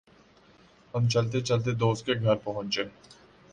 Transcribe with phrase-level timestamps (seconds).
[0.93, 2.83] ہم چلتے چلتے دوست کے گھر پہنچے۔